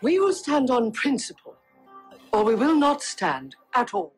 [0.00, 1.56] We will stand on principle,
[2.32, 4.14] or we will not stand at all.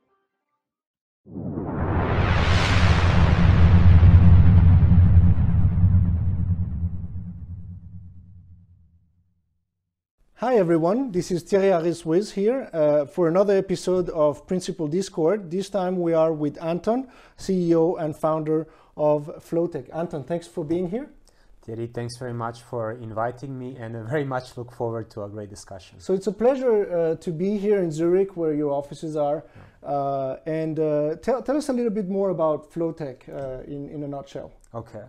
[10.35, 15.51] Hi everyone, this is Thierry Harris-Wiz here uh, for another episode of Principal Discord.
[15.51, 17.09] This time we are with Anton,
[17.39, 18.67] CEO and founder
[18.99, 19.89] of Flovtec.
[19.95, 21.09] Anton, thanks for being here.
[21.71, 25.29] Thierry, thanks very much for inviting me and I very much look forward to a
[25.29, 26.01] great discussion.
[26.01, 29.45] So it's a pleasure uh, to be here in Zurich where your offices are.
[29.45, 29.89] Yeah.
[29.89, 34.03] Uh, and uh, tell, tell us a little bit more about Flovtec uh, in, in
[34.03, 34.53] a nutshell.
[34.75, 35.05] Okay.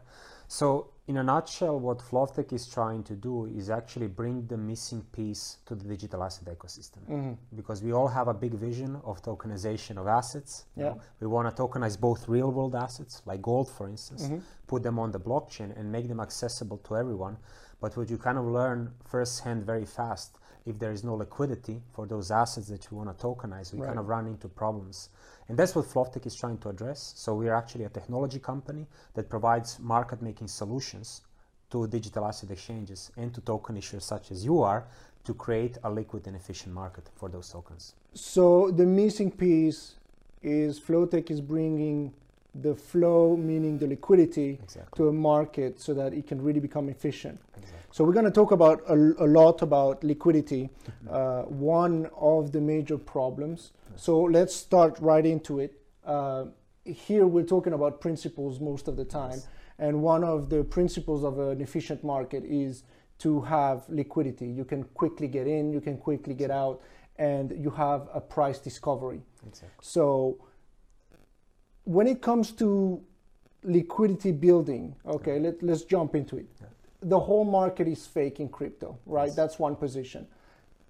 [0.47, 5.03] So in a nutshell, what Flovtec is trying to do is actually bring the missing
[5.11, 6.99] piece to the digital asset ecosystem.
[7.09, 7.33] Mm-hmm.
[7.55, 10.65] Because we all have a big vision of tokenization of assets.
[10.75, 10.83] Yeah.
[10.83, 14.39] You know, we want to tokenize both real world assets, like gold, for instance, mm-hmm.
[14.67, 17.37] put them on the blockchain and make them accessible to everyone.
[17.81, 22.05] But what you kind of learn firsthand very fast, if there is no liquidity for
[22.05, 23.87] those assets that you want to tokenize, we right.
[23.87, 25.09] kind of run into problems.
[25.51, 27.11] And that's what Flovtec is trying to address.
[27.17, 31.23] So we are actually a technology company that provides market making solutions
[31.71, 34.87] to digital asset exchanges and to token issuers such as you are
[35.25, 37.95] to create a liquid and efficient market for those tokens.
[38.13, 39.95] So the missing piece
[40.41, 42.13] is Flovtec is bringing
[42.53, 44.97] the flow, meaning the liquidity, exactly.
[44.97, 47.39] to a market so that it can really become efficient.
[47.57, 47.79] Exactly.
[47.91, 50.69] So we're going to talk about a, a lot about liquidity,
[51.09, 53.71] uh, one of the major problems.
[53.95, 55.81] So let's start right into it.
[56.05, 56.45] Uh,
[56.83, 59.47] here we're talking about principles most of the time, yes.
[59.79, 62.83] and one of the principles of an efficient market is
[63.19, 64.47] to have liquidity.
[64.47, 66.81] You can quickly get in, you can quickly get out,
[67.17, 69.21] and you have a price discovery.
[69.45, 69.69] Exactly.
[69.81, 70.39] So
[71.85, 73.01] when it comes to
[73.63, 75.41] liquidity building, okay, yeah.
[75.41, 76.47] let, let's jump into it.
[76.59, 76.67] Yeah
[77.01, 79.27] the whole market is fake in crypto, right?
[79.27, 79.35] Yes.
[79.35, 80.27] That's one position.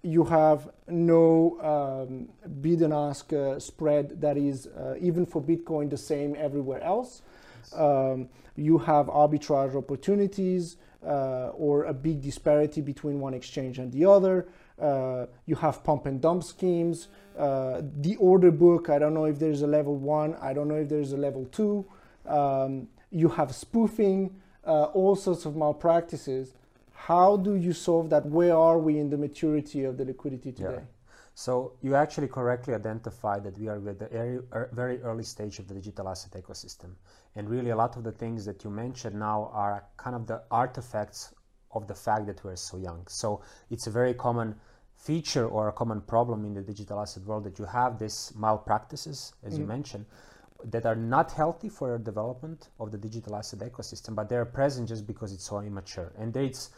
[0.04, 2.30] You have no um,
[2.62, 7.22] bid and ask uh, spread that is, uh, even for Bitcoin, the same everywhere else.
[7.60, 7.80] Yes.
[7.80, 14.06] Um, you have arbitrage opportunities uh, or a big disparity between one exchange and the
[14.06, 14.48] other.
[14.82, 17.08] Uh, you have pump and dump schemes.
[17.38, 20.76] Uh, the order book, I don't know if there's a level one, I don't know
[20.76, 21.86] if there's a level two.
[22.26, 26.54] Um, you have spoofing uh, all sorts of malpractices.
[26.94, 28.26] How do you solve that?
[28.26, 30.80] Where are we in the maturity of the liquidity today?
[30.80, 31.02] Yeah.
[31.34, 35.68] So you actually correctly identified that we are at the er, very early stage of
[35.68, 36.96] the digital asset ecosystem.
[37.36, 40.44] And really a lot of the things that you mentioned now are kind of the
[40.52, 41.34] artifacts
[41.72, 43.08] of the fact that we're so young.
[43.08, 44.56] So it's a very common
[45.02, 49.34] feature or a common problem in the digital asset world that you have these malpractices,
[49.44, 49.60] as mm.
[49.60, 50.06] you mentioned,
[50.66, 54.88] that are not healthy for the development of the digital asset ecosystem, but they're present
[54.88, 56.14] just because it's so immature.
[56.20, 56.70] And it's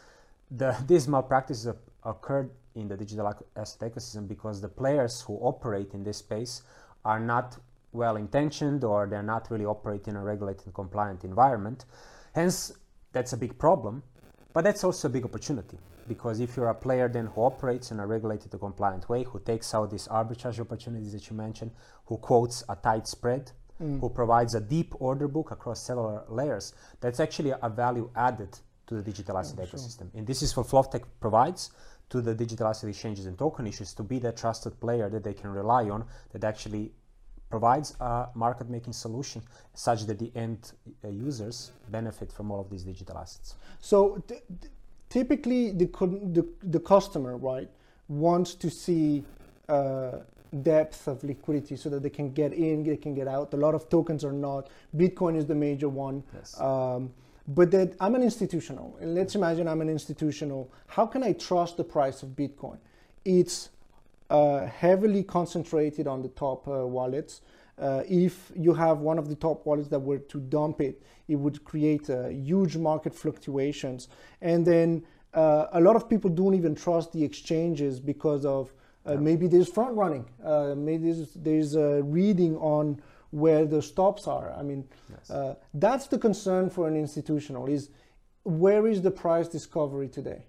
[0.50, 3.26] the, these malpractices occurred in the digital
[3.56, 6.62] asset ecosystem because the players who operate in this space
[7.04, 7.58] are not
[7.92, 11.84] well intentioned or they're not really operating in a regulated and compliant environment.
[12.34, 12.72] Hence,
[13.12, 14.02] that's a big problem,
[14.54, 18.00] but that's also a big opportunity because if you're a player then who operates in
[18.00, 21.70] a regulated and compliant way, who takes out these arbitrage opportunities that you mentioned,
[22.06, 24.00] who quotes a tight spread, mm.
[24.00, 28.94] who provides a deep order book across several layers, that's actually a value added to
[28.94, 30.10] the digital asset oh, ecosystem.
[30.10, 30.18] Sure.
[30.18, 31.70] And this is what Flovtec provides
[32.10, 35.34] to the digital asset exchanges and token issues to be that trusted player that they
[35.34, 36.92] can rely on that actually
[37.50, 39.40] provides a market making solution
[39.74, 40.72] such that the end
[41.04, 43.54] uh, users benefit from all of these digital assets.
[43.80, 44.22] So
[45.14, 45.86] typically the,
[46.38, 47.70] the, the customer, right,
[48.08, 49.22] wants to see
[49.68, 50.18] uh,
[50.62, 53.54] depth of liquidity so that they can get in, they can get out.
[53.54, 54.68] A lot of tokens are not.
[54.96, 56.24] Bitcoin is the major one.
[56.34, 56.60] Yes.
[56.60, 57.12] Um,
[57.46, 58.98] but that I'm an institutional.
[59.00, 60.72] And let's imagine I'm an institutional.
[60.88, 62.78] How can I trust the price of Bitcoin?
[63.24, 63.68] It's
[64.30, 67.40] uh, heavily concentrated on the top uh, wallets.
[67.78, 71.36] Uh, if you have one of the top wallets that were to dump it, it
[71.36, 74.08] would create uh, huge market fluctuations.
[74.40, 78.72] And then uh, a lot of people don't even trust the exchanges because of
[79.06, 80.26] uh, maybe there's front running.
[80.42, 84.52] Uh, maybe there's, there's a reading on where the stops are.
[84.52, 85.30] I mean, yes.
[85.30, 87.90] uh, that's the concern for an institutional is
[88.44, 90.44] where is the price discovery today?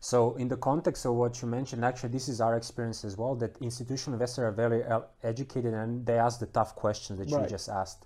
[0.00, 3.34] So in the context of what you mentioned, actually this is our experience as well,
[3.36, 4.82] that institutional investors are very
[5.22, 7.42] educated and they ask the tough questions that right.
[7.42, 8.04] you just asked.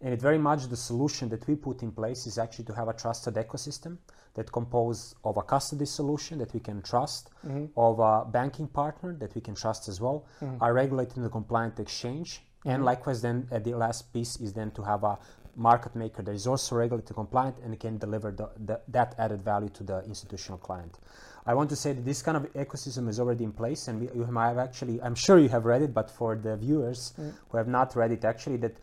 [0.00, 2.88] And it very much the solution that we put in place is actually to have
[2.88, 3.98] a trusted ecosystem
[4.34, 7.66] that compose of a custody solution that we can trust, mm-hmm.
[7.76, 10.62] of a banking partner that we can trust as well, mm-hmm.
[10.62, 12.70] a regulated and compliant exchange, mm-hmm.
[12.70, 15.18] and likewise then uh, the last piece is then to have a
[15.56, 19.68] market maker that is also regulated compliant and can deliver the, the, that added value
[19.68, 20.98] to the institutional client.
[21.46, 24.08] I want to say that this kind of ecosystem is already in place, and we,
[24.14, 27.34] you have actually, I'm sure you have read it, but for the viewers mm.
[27.48, 28.76] who have not read it, actually, that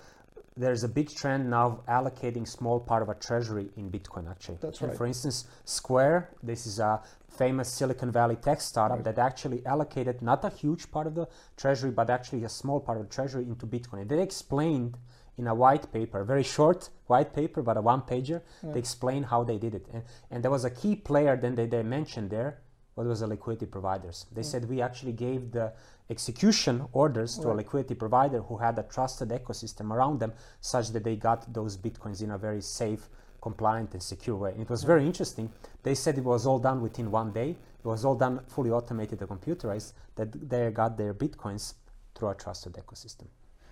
[0.56, 4.30] there's a big trend now of allocating small part of a treasury in Bitcoin.
[4.30, 4.98] Actually, that's and right.
[4.98, 9.06] For instance, Square, this is a famous Silicon Valley tech startup right.
[9.06, 11.28] that actually allocated not a huge part of the
[11.58, 14.02] treasury, but actually a small part of the treasury into Bitcoin.
[14.02, 14.98] And they explained
[15.42, 18.42] in a white paper, very short white paper, but a one pager.
[18.64, 18.74] Yeah.
[18.74, 19.88] They explain how they did it.
[19.92, 22.60] And, and there was a key player then they, they mentioned there,
[22.94, 24.28] what was the liquidity providers.
[24.32, 24.48] They yeah.
[24.48, 25.74] said we actually gave the
[26.12, 27.44] execution orders right.
[27.44, 31.52] to a liquidity provider who had a trusted ecosystem around them such that they got
[31.52, 33.10] those bitcoins in a very safe,
[33.42, 34.52] compliant, and secure way.
[34.52, 35.52] And it was very interesting.
[35.82, 37.50] They said it was all done within one day.
[37.84, 41.74] It was all done fully automated and computerized that they got their bitcoins
[42.14, 43.26] through a trusted ecosystem.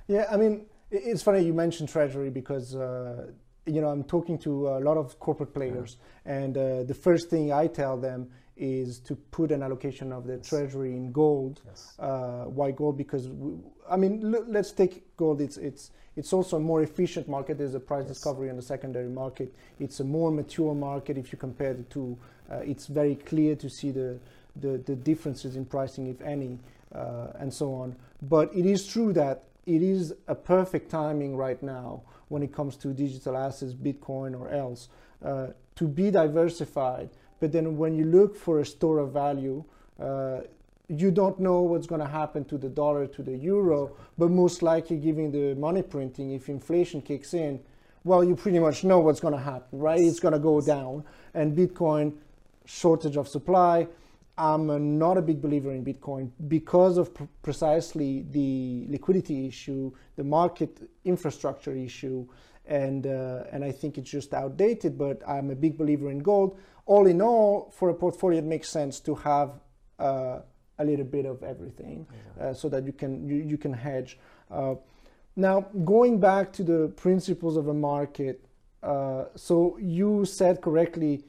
[0.08, 3.28] Yeah, I mean, it's funny you mentioned treasury because uh,
[3.66, 6.34] you know I'm talking to a lot of corporate players, yeah.
[6.34, 10.36] and uh, the first thing I tell them is to put an allocation of the
[10.36, 10.50] yes.
[10.50, 11.62] treasury in gold.
[11.66, 11.96] Yes.
[11.98, 12.98] Uh, why gold?
[12.98, 13.54] Because we,
[13.90, 15.42] I mean, l- let's take gold.
[15.42, 17.58] It's it's it's also a more efficient market.
[17.58, 18.18] There's a price yes.
[18.18, 19.54] discovery in the secondary market.
[19.80, 22.18] It's a more mature market if you compare the two.
[22.52, 24.20] Uh, it's very clear to see the,
[24.56, 26.60] the the differences in pricing, if any,
[26.94, 27.96] uh, and so on.
[28.22, 32.76] But it is true that it is a perfect timing right now when it comes
[32.78, 34.90] to digital assets, Bitcoin or else,
[35.24, 37.10] uh, to be diversified.
[37.40, 39.64] But then when you look for a store of value,
[40.00, 40.42] uh,
[40.88, 44.64] you don't know what's going to happen to the dollar, to the euro, but most
[44.64, 47.60] likely, given the money printing, if inflation kicks in,
[48.04, 50.00] well, you pretty much know what's going to happen, right?
[50.00, 51.04] It's going to go down.
[51.34, 52.14] And Bitcoin,
[52.66, 53.88] shortage of supply,
[54.40, 60.24] I'm not a big believer in Bitcoin because of pr- precisely the liquidity issue, the
[60.24, 62.26] market infrastructure issue,
[62.66, 64.98] and uh, and I think it's just outdated.
[64.98, 66.58] But I'm a big believer in gold.
[66.86, 69.60] All in all, for a portfolio, it makes sense to have
[70.00, 70.40] uh,
[70.80, 72.46] a little bit of everything, yeah.
[72.46, 74.18] uh, so that you can you, you can hedge.
[74.50, 74.76] Uh,
[75.36, 78.46] now, going back to the principles of a market,
[78.84, 81.26] uh, so you said correctly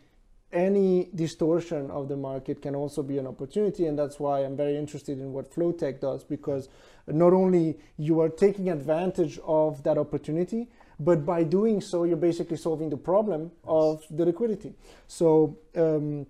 [0.53, 4.77] any distortion of the market can also be an opportunity and that's why i'm very
[4.77, 6.69] interested in what Flovtec does because
[7.07, 10.69] not only you are taking advantage of that opportunity
[10.99, 13.51] but by doing so you're basically solving the problem yes.
[13.67, 14.75] of the liquidity
[15.07, 16.27] so um,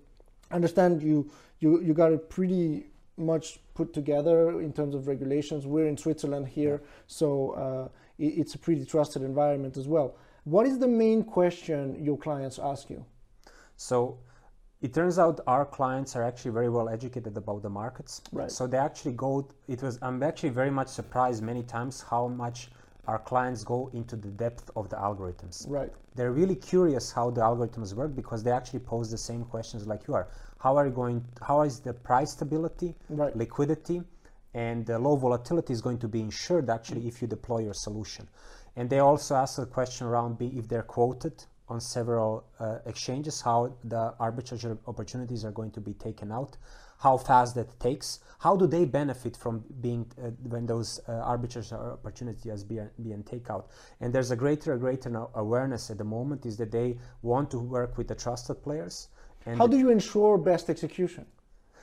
[0.51, 1.31] understand you
[1.61, 6.47] you you got it pretty much put together in terms of regulations we're in switzerland
[6.47, 6.89] here yeah.
[7.07, 7.89] so uh,
[8.19, 10.15] it, it's a pretty trusted environment as well
[10.45, 13.05] what is the main question your clients ask you
[13.81, 14.19] so
[14.83, 18.21] it turns out our clients are actually very well educated about the markets.
[18.31, 18.51] Right.
[18.51, 19.49] So they actually go.
[19.69, 19.99] It was.
[20.03, 22.69] I'm actually very much surprised many times how much
[23.07, 25.65] our clients go into the depth of the algorithms.
[25.67, 25.91] Right.
[26.15, 30.07] They're really curious how the algorithms work because they actually pose the same questions like
[30.07, 30.29] you are.
[30.59, 31.25] How are you going?
[31.41, 33.35] How is the price stability, right.
[33.35, 34.03] liquidity,
[34.53, 38.29] and the low volatility is going to be ensured actually if you deploy your solution?
[38.77, 43.41] And they also ask a question around B if they're quoted on several uh, exchanges,
[43.41, 46.57] how the arbitrage opportunities are going to be taken out,
[46.99, 51.73] how fast that takes, how do they benefit from being uh, when those uh, arbitrage
[51.73, 53.71] opportunities be being taken out.
[54.01, 57.97] And there's a greater greater awareness at the moment is that they want to work
[57.97, 59.09] with the trusted players.
[59.57, 61.25] How do you ensure best execution?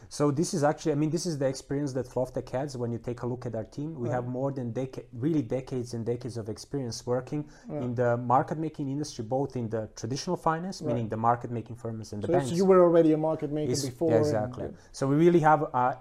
[0.10, 2.78] So this is actually, I mean, this is the experience that Flovtec has.
[2.78, 5.94] When you take a look at our team, we have more than decade, really decades
[5.94, 10.82] and decades of experience working in the market making industry, both in the traditional finance,
[10.82, 10.94] right.
[10.94, 12.50] meaning the market making firms and the so banks.
[12.50, 14.12] So you were already a market maker is, before.
[14.12, 14.70] Yeah, exactly.
[14.92, 15.98] So we really have a,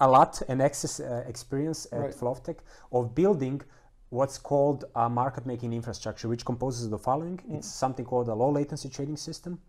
[0.00, 2.60] a lot and excess uh, experience at right.
[2.92, 3.62] Of building
[4.10, 7.38] what's called a market making infrastructure, which composes the following.
[7.38, 7.58] Mm.
[7.58, 9.60] It's something called a low latency trading system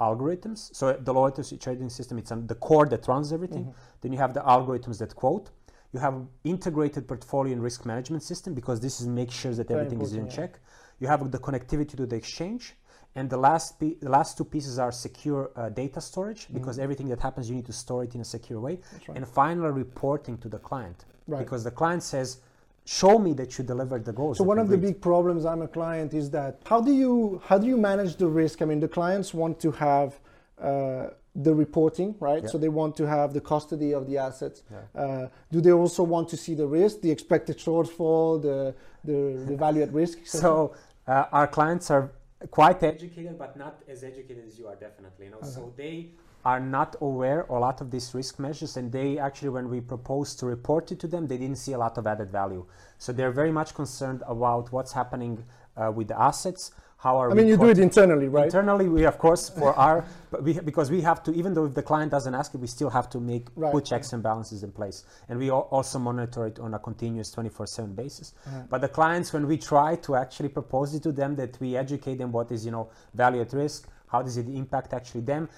[0.00, 0.74] algorithms.
[0.74, 3.64] So the latency trading system, it's the core that runs everything.
[3.64, 4.00] Mm-hmm.
[4.00, 5.50] Then you have the algorithms that quote.
[5.92, 9.80] You have integrated portfolio and risk management system because this is make sure that Very
[9.80, 10.32] everything is in yeah.
[10.32, 10.60] check.
[10.98, 12.74] You have the connectivity to the exchange.
[13.14, 16.54] And the last, the last two pieces are secure uh, data storage mm-hmm.
[16.54, 18.78] because everything that happens, you need to store it in a secure way.
[19.08, 19.16] Right.
[19.16, 21.38] And final reporting to the client right.
[21.38, 22.40] because the client says,
[22.86, 24.38] show me that you delivered the goals.
[24.38, 27.58] So one of the big problems I'm a client is that how do you how
[27.58, 28.62] do you manage the risk?
[28.62, 30.20] I mean, the clients want to have
[30.60, 32.44] uh, the reporting, right?
[32.44, 32.48] Yeah.
[32.48, 34.62] So they want to have the custody of the assets.
[34.70, 35.02] Yeah.
[35.02, 38.74] Uh, do they also want to see the risk, the expected shortfall, the
[39.04, 40.18] the, the value at risk?
[40.24, 40.74] So
[41.08, 42.12] uh, our clients are
[42.50, 45.26] quite educated, but not as educated as you are, definitely.
[45.26, 45.48] You know, okay.
[45.48, 46.10] so they
[46.46, 49.80] are not aware of a lot of these risk measures and they actually when we
[49.80, 52.64] proposed to report it to them they didn't see a lot of added value
[52.98, 55.32] so they're very much concerned about what's happening
[55.76, 58.46] uh, with the assets how are we I mean, you do it internally, right?
[58.46, 59.96] Internally, we of course for our
[60.30, 62.70] but we because we have to even though if the client doesn't ask it, we
[62.78, 63.72] still have to make Right.
[63.74, 67.94] put checks and balances in place, and we also monitor it on a continuous 24/7
[67.94, 68.32] basis.
[68.70, 72.16] But the clients, when we try to actually propose it to them, that we educate
[72.22, 73.80] them what is you know value at risk,
[74.12, 75.48] how does it impact actually them.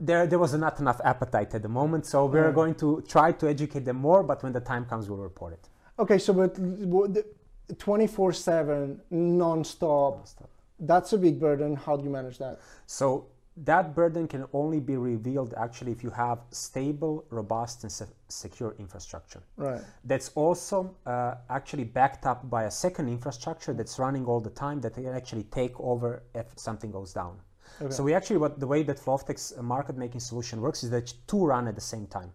[0.00, 2.54] There, there was not enough appetite at the moment, so we're Right.
[2.54, 4.22] going to try to educate them more.
[4.22, 5.68] But when the time comes, we'll report it.
[5.98, 6.56] Okay, so but
[7.78, 10.26] twenty four seven non-stop,
[10.80, 11.76] that's a big burden.
[11.76, 12.58] How do you manage that?
[12.86, 18.06] So that burden can only be revealed actually if you have stable, robust, and se-
[18.28, 19.42] secure infrastructure.
[19.56, 19.82] Right.
[20.04, 24.80] That's also uh, actually backed up by a second infrastructure that's running all the time
[24.80, 27.36] that can actually take over if something goes down.
[27.90, 31.44] So we actually, what the way that Flovtec's market making solution works is that two
[31.44, 32.32] run at the same time.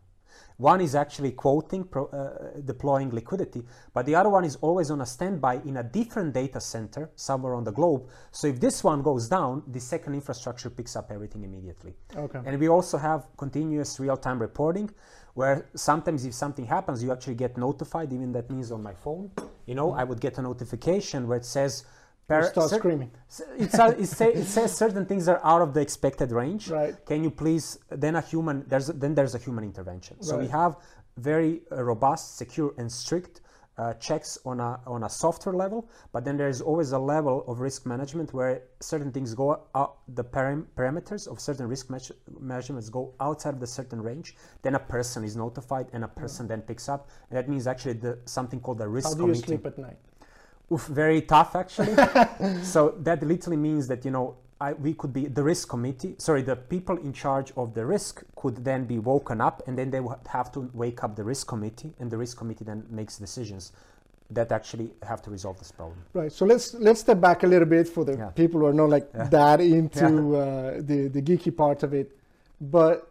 [0.58, 3.64] One is actually quoting, pro, uh, deploying liquidity,
[3.94, 7.54] but the other one is always on a standby in a different data center somewhere
[7.54, 8.10] on the globe.
[8.32, 11.94] So if this one goes down, the second infrastructure picks up everything immediately.
[12.16, 12.40] Okay.
[12.44, 14.90] And we also have continuous real-time reporting,
[15.36, 18.12] where sometimes if something happens, you actually get notified.
[18.12, 19.30] Even that means on my phone,
[19.68, 21.86] you know, I would get a notification where it says.
[22.30, 23.12] You start cer- screaming.
[23.40, 26.70] A, it, say, it says certain things are out of the expected range.
[26.70, 26.94] Right.
[27.06, 27.80] Can you please?
[27.90, 28.66] Then a human.
[28.68, 30.22] There's then there's a human intervention.
[30.22, 30.76] So we have
[31.18, 33.42] very uh, robust, secure, and strict
[33.78, 35.88] uh, checks on a on a software level.
[36.12, 40.00] But then there is always a level of risk management where certain things go out.
[40.16, 44.36] The param- parameters of certain risk meas- measurements go outside of the certain range.
[44.64, 47.10] Then a person is notified, and a person then picks up.
[47.30, 49.46] And that means actually the something called the risk How do you committee.
[49.48, 49.98] sleep at night?
[50.72, 51.96] Oof, very tough actually.
[52.64, 56.16] so that literally means that you know I, we could be the risk committee.
[56.18, 59.92] Sorry, the people in charge of the risk could then be woken up, and then
[59.92, 63.18] they would have to wake up the risk committee, and the risk committee then makes
[63.18, 63.72] decisions
[64.32, 65.98] that actually have to resolve this problem.
[66.14, 66.32] Right.
[66.32, 68.30] So let's let's step back a little bit for the Yeah.
[68.32, 69.30] people who are not like Yeah.
[69.30, 72.12] that into uh, the the geeky part of it,
[72.60, 73.10] but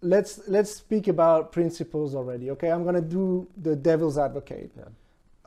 [0.00, 2.50] let's let's speak about principles already.
[2.52, 4.72] Okay, I'm gonna do the devil's advocate.
[4.76, 4.84] Yeah.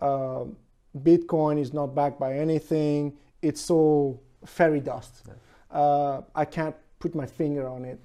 [0.07, 0.57] Um,
[0.97, 3.13] Bitcoin is not backed by anything.
[3.41, 5.23] It's all fairy dust.
[5.71, 7.99] Uh, I can't put my finger on it,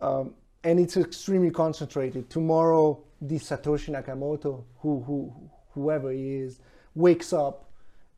[0.00, 2.30] um, and it's extremely concentrated.
[2.30, 5.32] Tomorrow, the Satoshi Nakamoto, who who
[5.74, 6.60] whoever he is,
[6.94, 7.70] wakes up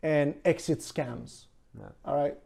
[0.02, 1.46] and exits scams.
[1.76, 1.88] Yeah.
[2.04, 2.36] All right,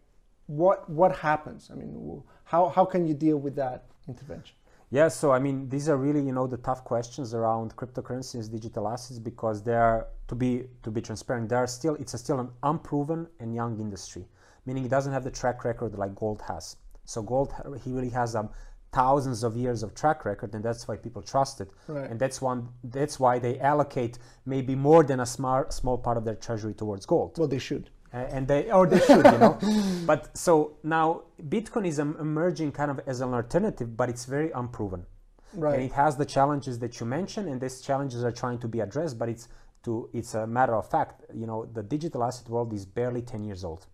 [0.47, 1.71] what what happens?
[1.71, 4.57] I mean, how how can you deal with that intervention?
[4.93, 8.87] Yeah, so I mean, these are really you know the tough questions around cryptocurrencies, digital
[8.87, 11.49] assets, because they are to be to be transparent.
[11.49, 14.29] They are still it's a still an unproven and young industry,
[14.67, 16.77] meaning it doesn't have the track record like gold has.
[17.07, 18.51] So gold he really has um,
[18.93, 21.71] thousands of years of track record, and that's why people trust it.
[21.89, 22.11] Right.
[22.11, 26.27] And that's one that's why they allocate maybe more than a small small part of
[26.27, 27.39] their treasury towards gold.
[27.39, 27.89] Well, they should.
[28.15, 29.59] Uh, and they or they should you know
[30.11, 30.53] but so
[30.83, 35.07] now bitcoin is emerging kind of as an alternative but it's very unproven
[35.55, 35.75] Right.
[35.75, 38.81] and it has the challenges that you mentioned and these challenges are trying to be
[38.81, 39.49] addressed but it's
[39.85, 43.45] to it's a matter of fact you know the digital asset world is barely 10
[43.45, 43.87] years old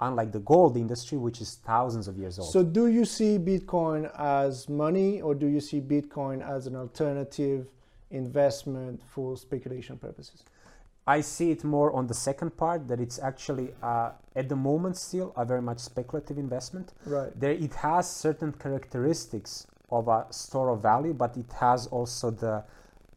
[0.00, 4.10] unlike the gold industry which is thousands of years old So, do you see Bitcoin
[4.18, 7.62] as money, or do you see Bitcoin as an alternative
[8.10, 10.42] investment for speculation purposes?
[11.06, 14.96] I see it more on the second part that it's actually uh, at the moment
[14.96, 16.92] still a very much speculative investment.
[17.06, 17.32] Right.
[17.38, 22.64] There it has certain characteristics of a store of value, but it has also the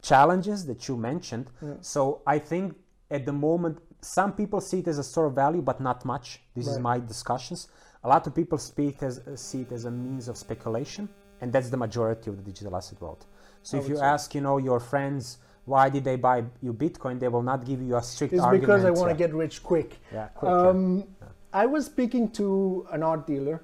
[0.01, 1.49] challenges that you mentioned.
[1.61, 1.73] Yeah.
[1.81, 2.75] So I think
[3.11, 6.41] at the moment some people see it as a store of value, but not much.
[6.55, 7.67] This is my discussions.
[8.03, 11.07] A lot of people speak as see it as a means of speculation,
[11.41, 13.25] and that's the majority of the digital asset world.
[13.61, 14.03] So I if you say.
[14.03, 17.81] ask, you know, your friends why did they buy you Bitcoin, they will not give
[17.81, 18.61] you a strict It's argument.
[18.61, 19.27] because I want to yeah.
[19.27, 19.99] get rich quick.
[20.11, 20.69] yeah, quick, yeah.
[20.69, 21.05] Um,
[21.53, 23.63] I was speaking to an art dealer,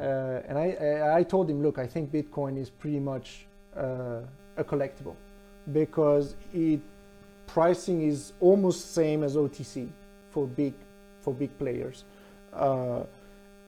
[0.00, 4.20] uh, and I, I told him, look, I think Bitcoin is pretty much uh,
[4.56, 5.16] a collectible
[5.72, 6.80] because it
[7.46, 9.88] pricing is almost same as OTC
[10.30, 10.74] for big
[11.20, 12.04] for big players.
[12.52, 13.04] Uh,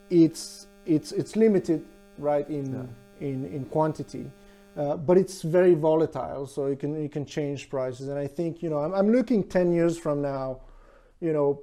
[0.09, 1.83] it's it's it's limited,
[2.17, 2.87] right in
[3.19, 4.29] in in quantity.
[4.75, 8.07] Uh, but it's very volatile, so you can you can change prices.
[8.07, 10.61] And I think you know I'm, I'm looking ten years from now,
[11.19, 11.61] you know,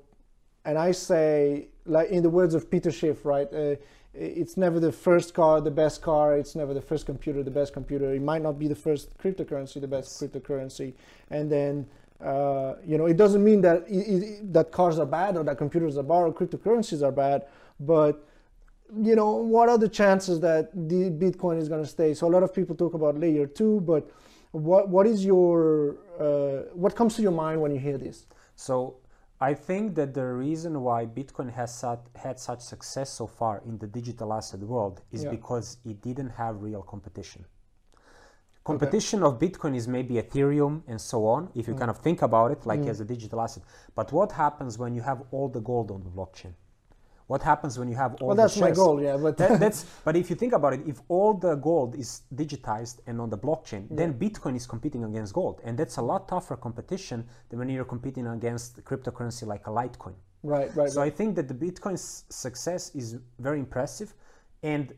[0.65, 3.49] and I say like in the words of Peter Schiff, right?
[3.53, 3.77] Uh,
[4.13, 6.37] it's never the first car, the best car.
[6.37, 8.13] It's never the first computer, the best computer.
[8.13, 10.95] It might not be the first cryptocurrency, the best cryptocurrency.
[11.31, 11.87] And then
[12.23, 15.57] uh, you know it doesn't mean that i i that cars are bad or that
[15.57, 17.47] computers are bad or cryptocurrencies are bad,
[17.81, 18.28] but
[18.97, 22.15] you know, what are the chances that the Bitcoin is going to stay?
[22.15, 24.11] So a lot of people talk about layer two, but
[24.53, 28.27] what what is your uh, what comes to your mind when you hear this?
[28.57, 28.97] So
[29.41, 33.79] I think that the reason why Bitcoin has sat, had such success so far in
[33.79, 35.31] the digital asset world is Yeah.
[35.31, 37.45] because it didn't have real competition.
[38.65, 41.79] Competition of Bitcoin is maybe Ethereum and so on, if you Mm.
[41.79, 43.63] kind of think about it like as a digital asset.
[43.95, 46.55] But what happens when you have all the gold on the blockchain?
[47.29, 49.17] What happens when you have all Well, the that's my goal, yeah.
[49.19, 52.97] But That- that's but if you think about it, if all the gold is digitized
[53.07, 56.57] and on the blockchain, then Bitcoin is competing against gold, and that's a lot tougher
[56.57, 57.19] competition
[57.49, 60.15] than when you're competing against cryptocurrency like a Litecoin.
[60.43, 60.91] right, right.
[60.91, 63.07] So I think that the Bitcoin's success is
[63.39, 64.15] very impressive,
[64.63, 64.95] and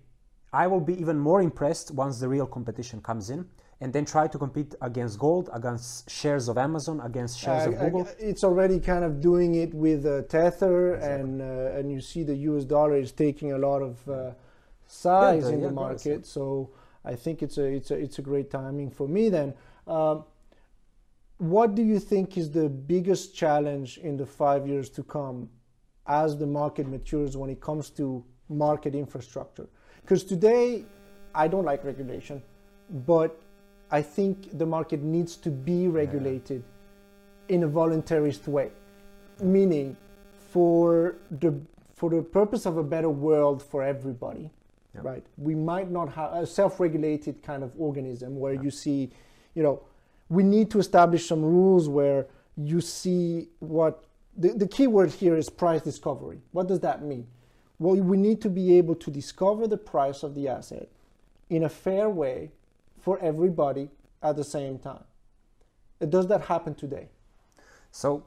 [0.53, 3.41] I will be even more impressed once the real competition comes in,
[3.83, 7.79] and then try to compete against gold, against shares of Amazon, against shares Uh, of
[7.81, 8.07] Google.
[8.19, 12.37] it's already kind of doing it with uh, Tether, and uh, and you see the
[12.51, 12.65] U.S.
[12.65, 14.33] dollar is taking a lot of uh,
[14.87, 16.27] size the- in yeah, the market.
[16.27, 16.71] So
[17.05, 19.31] I think it's a it's a it's a great timing for me.
[19.31, 19.55] Then,
[19.87, 20.25] um,
[21.39, 25.49] what do you think is the biggest challenge in the five years to come
[26.07, 29.69] as the market matures when it comes to market infrastructure?
[30.03, 30.85] Because today,
[31.35, 32.43] I don't like regulation,
[33.07, 33.41] but
[33.91, 36.63] I think the market needs to be regulated
[37.49, 38.71] in a voluntarist way,
[39.41, 39.97] meaning
[40.53, 41.55] for the
[41.95, 44.51] for the purpose of a better world for everybody,
[44.95, 45.03] Yeah.
[45.05, 45.27] right?
[45.37, 49.11] We might not have a self-regulated kind of organism where you see,
[49.55, 49.83] you know,
[50.31, 54.05] we need to establish some rules where you see what
[54.35, 56.41] the, the key word here is price discovery.
[56.53, 57.27] What does that mean?
[57.79, 60.89] Well, we need to be able to discover the price of the asset
[61.51, 62.51] in a fair way
[63.01, 63.91] for everybody
[64.23, 65.05] at the same time.
[66.09, 67.09] Does that happen today?
[67.91, 68.25] So,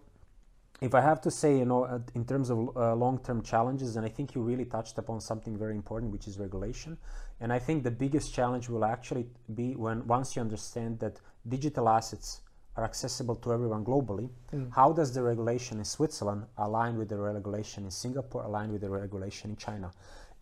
[0.81, 4.05] if I have to say, you know, uh, in terms of uh, long-term challenges, and
[4.05, 6.97] I think you really touched upon something very important, which is regulation.
[7.39, 11.87] And I think the biggest challenge will actually be when once you understand that digital
[11.87, 12.41] assets
[12.75, 14.29] are accessible to everyone globally,
[14.71, 18.89] how does the regulation in Switzerland align with the regulation in Singapore, align with the
[18.89, 19.91] regulation in China?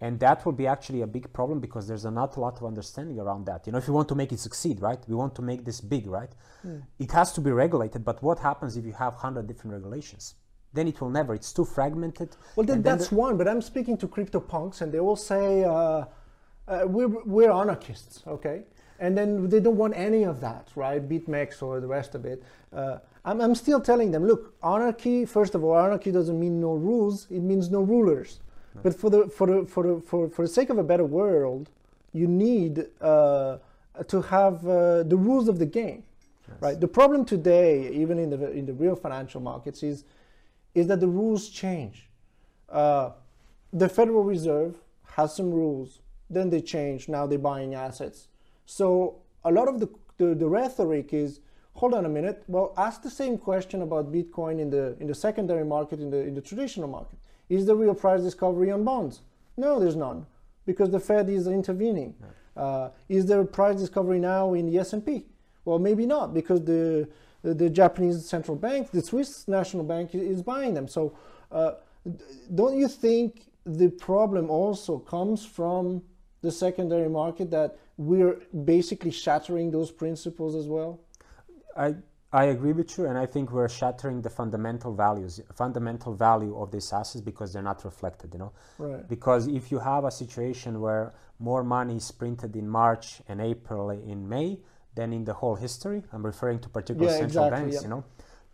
[0.01, 3.19] And that will be actually a big problem because there's not a lot of understanding
[3.19, 3.67] around that.
[3.67, 4.97] You know, if you want to make it succeed, right?
[5.07, 6.31] We want to make this big, right?
[6.99, 10.35] It has to be regulated, but what happens if you have 100 different regulations?
[10.73, 12.29] Then it will never, it's too fragmented.
[12.55, 13.37] Well, then then that's the- one.
[13.37, 16.05] But I'm speaking to crypto punks, and they all say uh, uh,
[16.85, 18.63] we're we're anarchists, okay?
[18.99, 21.01] And then they don't want any of that, right?
[21.07, 22.41] BitMEX or the rest of it.
[22.71, 25.25] Uh, I'm, I'm still telling them, look, anarchy.
[25.25, 28.39] First of all, anarchy doesn't mean no rules; it means no rulers.
[28.83, 31.69] But for the for the for the for, for the sake of a better world,
[32.13, 33.57] you need uh,
[34.07, 36.03] to have uh, the rules of the game,
[36.59, 36.79] right?
[36.79, 40.05] The problem today, even in the in the real financial markets, is
[40.73, 42.09] is that the rules change.
[42.69, 43.11] Uh,
[43.73, 44.75] the Federal Reserve
[45.15, 47.09] has some rules, then they change.
[47.09, 48.27] Now they're buying assets.
[48.65, 51.41] So a lot of the, the, the rhetoric is,
[51.73, 52.43] hold on a minute.
[52.47, 56.19] Well, ask the same question about Bitcoin in the in the secondary market, in the
[56.19, 57.19] in the traditional market.
[57.55, 59.21] Is there real price discovery on bonds?
[59.57, 60.25] No, there's none,
[60.65, 62.15] because the Fed is intervening.
[62.55, 65.25] Uh, is there price discovery now in the S&P?
[65.65, 67.07] Well, maybe not, because the
[67.43, 70.87] the, the Japanese central bank, the Swiss national bank, i- is buying them.
[70.87, 71.01] So,
[71.51, 71.71] uh,
[72.53, 73.27] don't you think
[73.65, 76.03] the problem also comes from
[76.43, 78.35] the secondary market that we're
[78.75, 80.99] basically shattering those principles as well?
[81.75, 81.95] I
[82.33, 86.71] I agree with you, and I think we're shattering the fundamental values, fundamental value of
[86.71, 88.33] these assets because they're not reflected.
[88.33, 89.07] You know, Right.
[89.07, 93.89] because if you have a situation where more money is printed in March and April
[93.89, 94.59] in May
[94.95, 97.75] than in the whole history, I'm referring to particular Yeah, central exactly, banks.
[97.75, 97.81] yeah.
[97.81, 98.03] You know,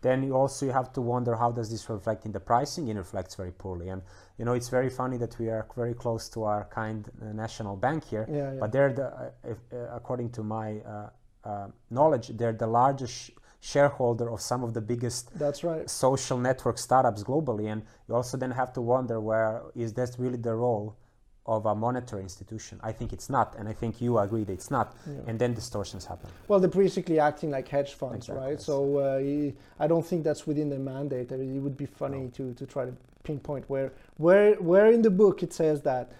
[0.00, 2.88] then you also you have to wonder how does this reflect in the pricing?
[2.88, 4.02] It reflects very poorly, and
[4.38, 7.76] you know it's very funny that we are very close to our kind uh, national
[7.76, 11.10] bank here, Yeah, but they're the, uh, if, uh, according to my uh,
[11.44, 15.88] uh, knowledge, they're the largest shareholder of some of the biggest That's right.
[15.90, 20.36] social network startups globally and you also then have to wonder where is that really
[20.38, 20.96] the role
[21.44, 24.70] of a monetary institution i think it's not and i think you agree that it's
[24.70, 24.94] not
[25.26, 28.60] and then distortions happen Well, they're basically acting like hedge funds, Exactly, right?
[28.60, 31.32] So uh, I don't think that's within the mandate.
[31.32, 35.02] I mean, it would be funny to, to try to pinpoint where, where, where in
[35.02, 36.12] the book it says that.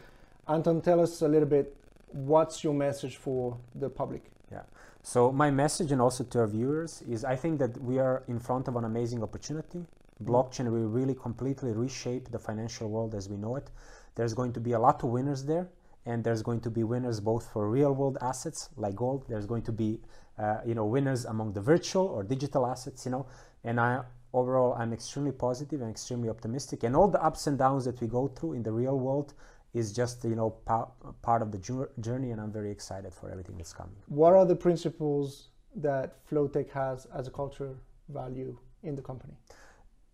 [0.48, 1.76] Anton, tell us a little bit.
[2.12, 4.22] What's your message for the public?
[4.50, 4.62] yeah
[5.08, 8.38] so my message and also to our viewers is i think that we are in
[8.38, 9.80] front of an amazing opportunity.
[10.22, 13.70] Blockchain will really completely reshape the financial world as we know it.
[14.16, 15.66] There's going to be a lot of winners there
[16.04, 19.24] and there's going to be winners both for real world assets like gold.
[19.30, 19.98] There's going to be
[20.38, 23.24] uh, you know winners among the virtual or digital assets you know.
[23.64, 24.02] And i
[24.34, 26.82] overall i'm extremely positive and extremely optimistic.
[26.82, 29.32] And all the ups and downs that we go through in the real world
[29.74, 30.88] is just you know pa-
[31.22, 34.46] part of the jour- journey and i'm very excited for everything that's coming What are
[34.46, 37.74] the principles that Flovtec has as a culture
[38.08, 39.34] value in the company?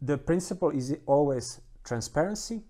[0.03, 2.63] the principle is always transparency.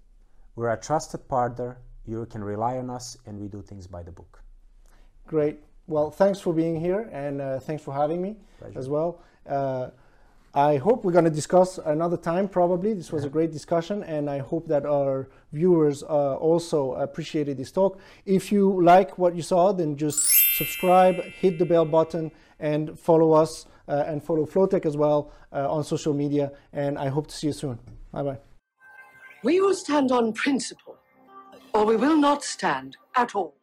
[0.57, 1.79] We're a trusted partner.
[2.07, 4.42] You can rely on us, and we do things by the book.
[5.27, 5.57] Great.
[5.87, 8.79] Well, thanks for being here, and uh, thanks for having me Pleasure.
[8.79, 9.20] as well.
[9.49, 9.90] Uh,
[10.56, 12.48] I hope we're going to discuss another time.
[12.48, 17.56] Probably this was a great discussion, and I hope that our viewers uh, also appreciated
[17.56, 17.98] this talk.
[18.24, 23.32] If you like what you saw, then just subscribe, hit the bell button, and follow
[23.32, 26.52] us uh, and follow Flovtec as well uh, on social media.
[26.72, 27.80] And I hope to see you soon.
[28.12, 28.38] Bye bye.
[29.42, 30.96] We will stand on principle,
[31.74, 33.54] or we will not stand at all.